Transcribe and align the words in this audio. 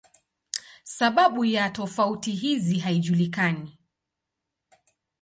Sababu 0.83 1.45
ya 1.45 1.69
tofauti 1.69 2.31
hizi 2.31 2.79
haijulikani. 2.79 3.77